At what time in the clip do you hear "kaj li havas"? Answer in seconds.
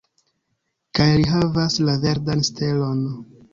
1.01-1.77